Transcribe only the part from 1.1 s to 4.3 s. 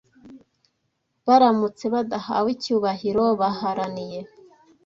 baramutse badahawe icyubahiro baharaniye